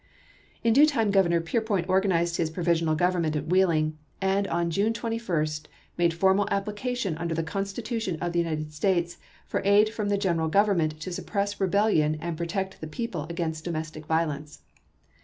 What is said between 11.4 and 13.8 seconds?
rebellion and protect the people against